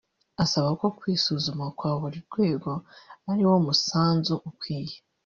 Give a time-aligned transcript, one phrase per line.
[0.43, 2.71] asaba ko kwisuzuma kwa buri rwego
[3.31, 4.95] ariwo musanzu ukwiye